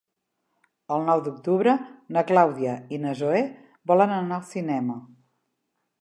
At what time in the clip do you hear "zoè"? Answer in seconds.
3.23-3.45